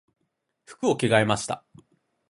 [0.65, 1.63] 服を着替えました。